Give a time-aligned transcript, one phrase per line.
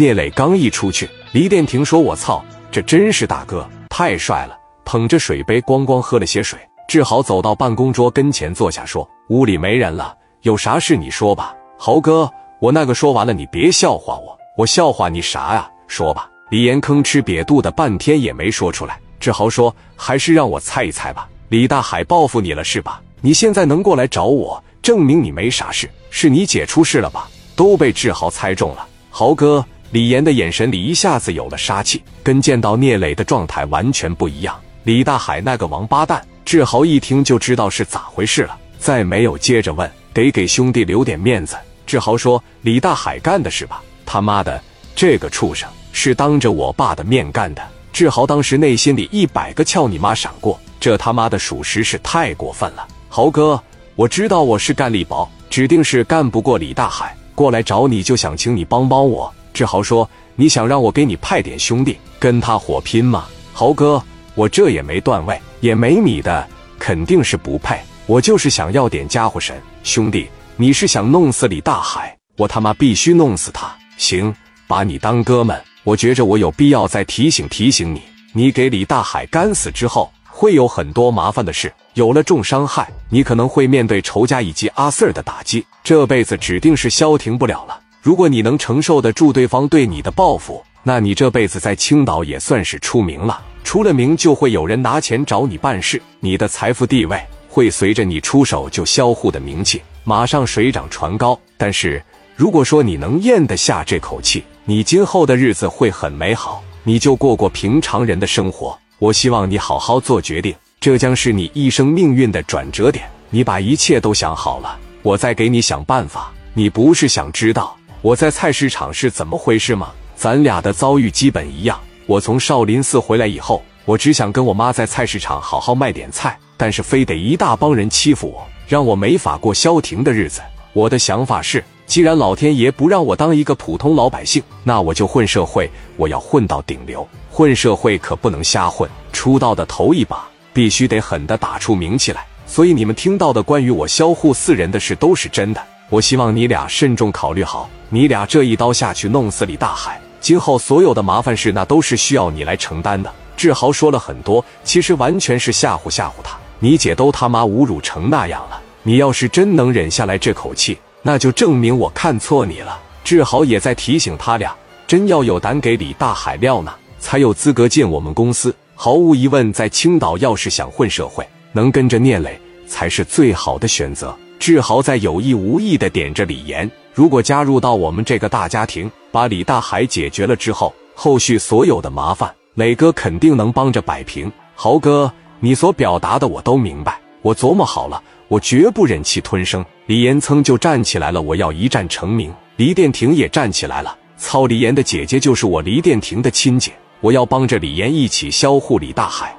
[0.00, 6.58] 聂磊刚一出去，李殿廷说：“我操，这真是大哥，太帅了！”捧着水杯咣咣喝了些水。
[6.88, 12.26] 志豪走到办公桌跟前坐下，说：“屋里没人了，有啥事你说吧。”豪哥，
[12.60, 15.70] 我那个说完了，你别笑话我，我笑话你啥呀？
[15.86, 16.30] 说吧。
[16.48, 18.98] 李岩吭哧瘪肚的半天也没说出来。
[19.20, 21.28] 志豪说：“还是让我猜一猜吧。
[21.50, 23.02] 李大海报复你了是吧？
[23.20, 28.88] 你现在能过来找我，证明你没啥事，是你姐出事了吧？”都被志豪猜中了。
[29.10, 34.58] 豪哥，李岩的眼神里一下子有了杀气，跟见到聂磊的状态完全不一样。
[34.84, 36.24] 李大海那个王八蛋。
[36.42, 41.56] 志豪一听就知道是咋回事了，再没有接着问，得给兄弟留点面子。
[41.86, 43.80] 志豪说：“李大海干的是吧？
[44.04, 44.60] 他妈的，
[44.96, 47.62] 这个畜生是当着我爸的面干的。”
[47.92, 52.84] 志豪当时内心里一百个翘你妈闪过，这他妈的属实是太过分了。
[53.08, 53.62] 豪哥，
[53.94, 59.32] 我知道我是干力薄，指定是干不过李大海，过来找你就想请你帮帮我。
[59.52, 64.02] 志豪说：“你想让我给你派点兄弟跟他火拼吗？”豪哥。
[64.36, 66.48] 我这也没段位，也没米的，
[66.78, 67.78] 肯定是不配。
[68.06, 72.16] 我就是想要点家伙神，兄弟，你是想弄死李大海？
[72.36, 73.76] 我他妈必须弄死他！
[73.98, 74.32] 行，
[74.68, 75.60] 把你当哥们。
[75.82, 78.00] 我觉着我有必要再提醒提醒你，
[78.32, 87.79] 你给李大海干死之后，会有很多麻烦的事，有了重伤害，你可能会面对仇家以及阿 Sir 的打击，这辈子指定是消停不了了。
[88.02, 93.38] 如果你能承受得住对方对你的报复，那你这辈子在青岛也算是出名了。
[93.62, 101.38] 出了名就会有人拿钱找你办事，你的财富地位会随着你出手就销户的名气马上水涨船高。
[101.58, 102.02] 但是
[102.34, 108.76] 如果说你能咽得下这口气，你今后的日子会很美好，你就过过平常人的生活。
[108.98, 113.04] 我希望你好好做决定，这将是你一生命运的转折点。
[113.28, 116.32] 你把一切都想好了，我再给你想办法。
[116.52, 119.90] 你不是想知道我在菜市场是怎么回事吗？
[120.16, 121.78] 咱俩的遭遇基本一样。
[122.06, 130.40] 我从少林寺回来以后，我只想跟我妈在菜市场好好卖点菜，但是非得一大帮人欺负我，让我没法过消停的日子。
[130.72, 137.06] 我的想法是，既然老天爷不让我当一个普通老百姓，那我就混社会，我要混到顶流。
[137.30, 142.24] 混社会可不能瞎混，出道的头一把必须得狠的打出名气来。
[142.46, 145.62] 所以你们听到的关于我销户四人的事都是真的。
[145.90, 150.00] 我希望你俩慎重考虑好，你俩这一刀下去弄死李大海。
[150.20, 153.12] 今后所有的麻烦事，那都是需要你来承担的。
[153.36, 156.38] 志豪说了很多，其实完全是吓唬吓唬他。
[156.60, 162.78] 你姐都他妈侮辱成那样了，你要是真能忍下来这口气，那就证明我看错你了。
[163.02, 164.54] 志豪也在提醒他俩，
[164.86, 168.54] 真要有胆给李大海撂那，才有资格进我们公司。
[168.76, 174.16] 毫无疑问，在青岛要是想混社会，能跟着聂磊才是最好的选择。
[174.40, 176.68] 志豪在有意无意的点着李岩。
[176.94, 184.32] 如果加入到我们这个大家庭，把李大海解决了之后，后续所有的麻烦，磊哥肯定能帮着摆平。
[184.54, 189.62] 豪哥，你所表达的我都明白，我琢磨好了，我绝不忍气吞声。
[189.84, 192.32] 李岩噌就站起来了，我要一战成名。
[192.56, 199.36] 黎殿廷也站起来了，操，李岩的姐姐就是我黎殿廷的亲姐，我要帮着李岩一起销户李大海。